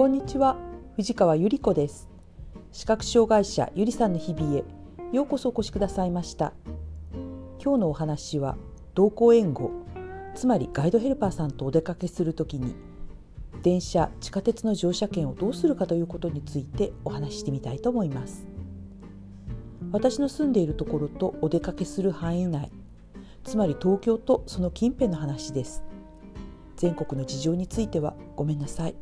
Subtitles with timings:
[0.00, 0.56] こんにちは。
[0.96, 2.08] 藤川ゆり子です。
[2.72, 4.64] 視覚障害者ゆりさんの日々へ
[5.12, 6.54] ようこそお越しくださいました。
[7.62, 8.56] 今日のお話は
[8.94, 9.70] 同行援護
[10.34, 12.74] つまりガイドヘルパーさんとお出かけするときに
[13.62, 18.46] 電車地下鉄の乗車券をどうするかということについてお話ししてみたいと思います。
[19.92, 22.72] 私の住んでいるところとお出かけする範囲内
[23.44, 25.84] つまり東京とその近辺の話です。
[26.78, 28.94] 全国の事情についてはごめんなさい。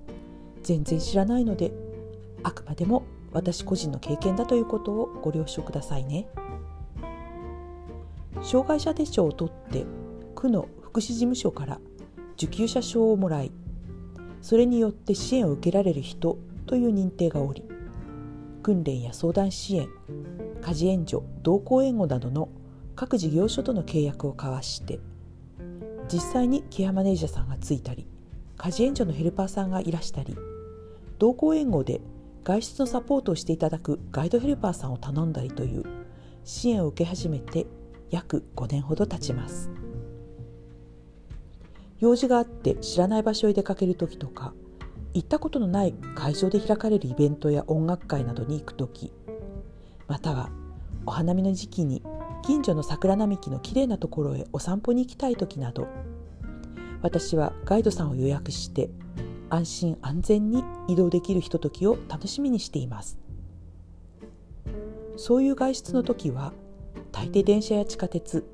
[0.63, 1.73] 全然知らないので
[2.43, 6.29] あくまでも私個人の経験だということをご了承くださいね。
[8.43, 9.85] 障害者手帳を取って
[10.35, 11.81] 区の福祉事務所から
[12.35, 13.53] 受給者証をもらい
[14.43, 17.65] それによって支援を受けられる人という認定がおり
[18.63, 19.89] 訓練や相談支援
[20.63, 22.49] 家事援助同行援護などの
[22.95, 25.01] 各事業所との契約を交わして
[26.13, 28.07] 実際にケアマネージャーさんがついたり
[28.59, 30.37] 家事援助のヘルパーさんがいらしたり
[31.19, 32.01] 同行援護で
[32.45, 35.85] 外出のサポートをしていただくガイドヘルパーさんを頼んだりという
[36.45, 37.67] 支援を受け始めて
[38.11, 39.71] 約5年ほど経ちます。
[42.01, 44.55] 用事があって知らない場所へ出かける時とか
[45.15, 49.13] 行ったことのない会場で開かれるイベントや音楽会などに行く時
[50.07, 50.51] または
[51.07, 52.03] お花見の時期に
[52.45, 55.89] 近所の桜並木のきれいなところへお散歩に行きたい時など
[57.03, 58.91] 私はガイドさんを予約して
[59.51, 63.19] 安心安全に移動できるひとときを楽しみにしています。
[65.17, 66.53] そういう外出の時は
[67.13, 68.45] 大抵電車や地下鉄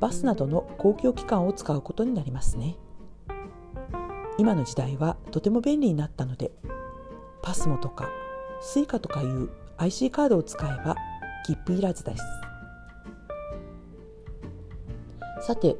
[0.00, 2.76] バスなどの公共機関を使うことになりますね。
[4.38, 6.52] 今の時代はとても便利になったので
[7.42, 8.10] パスモとか
[8.62, 10.96] Suica とかいう IC カードを使えば
[11.46, 12.22] 切符いらずです。
[15.40, 15.76] さて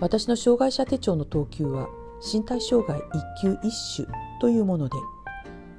[0.00, 1.88] 私の障害者手帳の等級は
[2.20, 3.02] 身体障害1
[3.40, 4.08] 級1種
[4.40, 4.96] というもので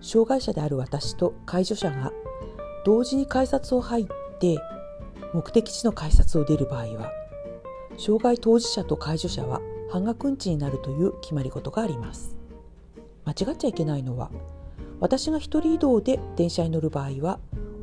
[0.02, 2.12] 障害者である私と介助者が
[2.86, 4.06] 同時に改札を入っ
[4.40, 4.58] て
[5.34, 7.12] 目的地の改札を出る場合は
[7.98, 9.62] 障害当事者と介助者は
[9.92, 12.36] 半額運賃になるという決まり事があります。
[13.26, 14.30] 間違っちゃいけないのは
[15.00, 17.40] 私が一人移動で電車に乗る場合は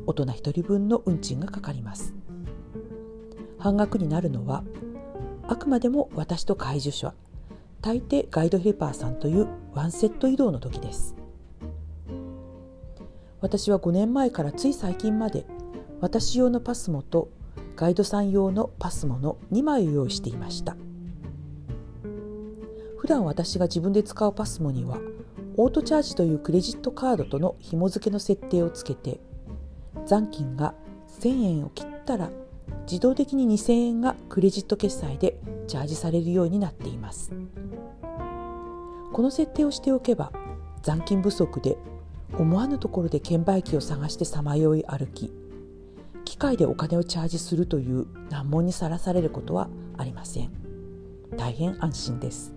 [0.07, 2.13] 大人一人分の運賃がかかります。
[3.59, 4.63] 半額になるのは
[5.47, 7.13] あくまでも私と介助者
[7.81, 11.15] 大抵ガイドヘルパーさんというワンセット移動の時です。
[13.41, 15.45] 私は5年前からつい最近まで
[16.01, 17.29] 私用のパスモと
[17.75, 20.75] ガイドさん用のパスモの2枚を用意していました。
[22.97, 24.97] 普段私が自分で使うパスモには
[25.57, 29.19] オートチャージというクレジットカードとの紐付けの設定をつけて
[30.07, 30.73] 残金が
[31.19, 32.31] 1000円を切ったら
[32.85, 37.31] 自動的に2000円がクレジット決済でチャージされるようになっています。
[39.11, 40.31] この設定をしておけば
[40.81, 41.77] 残金不足で
[42.37, 45.31] 思わぬところで券売機を探してさまよい歩き
[46.25, 50.51] 機械でお金をチャージするという難問にさらされることはありません。
[51.37, 52.53] 大変安心です。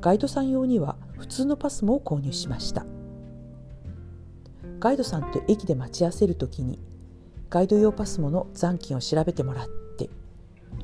[0.00, 2.86] ガイドさん用には普通のパスも購入しました。
[4.78, 6.78] ガイドさんと駅で待ち合わせるときに
[7.52, 9.68] ガイド用パスモの残金を調べてもらっ
[9.98, 10.08] て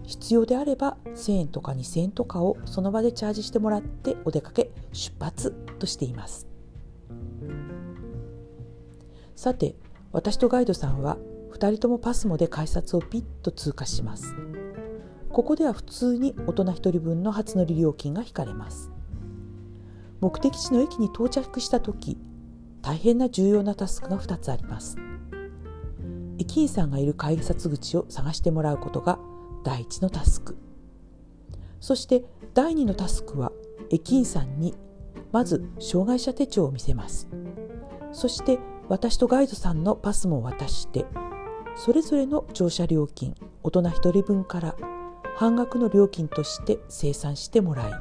[0.02, 6.46] 必要であれば1000円とか2000円とかをその場でチャージしてもらってお出かけ出発としています。
[9.34, 9.76] さて
[10.12, 11.16] 私とガイドさんは
[11.52, 14.34] 2人ともパスモで改札をピッと通過します。
[15.30, 18.90] ここでは普通に大人1人分の初乗り料金が引かれます。
[20.20, 22.18] 目的地の駅に到着した時
[22.82, 24.98] 大変な重要なタスクが2つあります。
[26.48, 29.18] 駅員さんがいる改札口を探してもらうことが
[29.64, 30.56] 第一のタスク
[31.78, 33.52] そして第二のタスクは
[33.90, 34.74] 駅員さんに
[35.30, 37.28] まず障害者手帳を見せます
[38.12, 41.04] そして私とガイドさんのパスも渡して
[41.76, 44.74] それぞれの乗車料金大人1人分から
[45.36, 47.92] 半額の料金として生産してもらい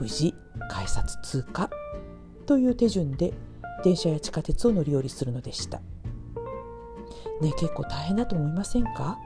[0.00, 0.34] 無事
[0.70, 1.68] 改札通過
[2.46, 3.34] という手順で
[3.84, 5.82] 電車や地下鉄を乗り降りするのでした。
[7.40, 9.18] ね結構大変だと思いませんか？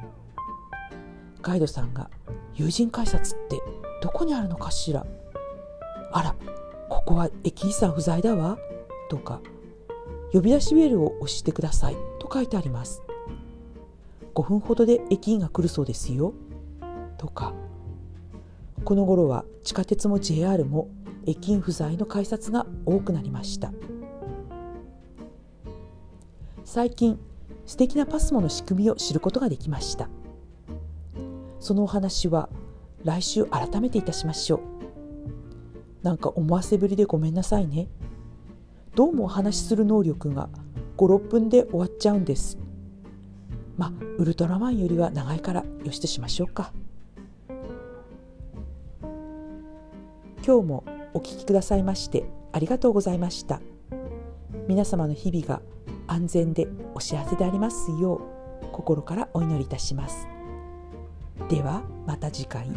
[1.41, 2.09] ガイドさんが
[2.55, 3.61] 「友人改札って
[4.01, 5.07] どこにあるのかしら?」
[6.13, 6.35] 「あら
[6.89, 8.59] ここは駅員さん不在だわ」
[9.11, 9.41] とか
[10.33, 13.03] 「呼び出しベルを押してください」と書いてあります。
[14.35, 16.33] 5分ほどで駅員が来るそうですよ。
[17.19, 17.53] とか
[18.85, 20.89] この頃は地下鉄も JR も
[21.27, 23.73] 駅員不在の改札が多くなりました。
[26.65, 27.19] 最近
[27.73, 30.11] 素敵なパスモの仕組みを知ることができました。
[31.59, 32.51] そのお話は
[33.03, 34.61] 来週改めていたしましょう。
[36.03, 37.89] なんか思わせぶりでごめんなさいね。
[38.95, 40.51] どうもお話しする能力が
[40.99, 42.59] 56分で終わっちゃうんです。
[43.79, 46.75] まあウルトラマンよりは長いからよしとしましょうか。
[50.47, 50.85] 今日も
[51.15, 53.63] お聞きくださいましてありがとうございました。
[54.69, 55.63] 皆様の日々が
[56.13, 58.21] 安全でお幸せでありますよ
[58.63, 60.29] う心からお祈りいたします
[61.49, 62.69] ではまた次回。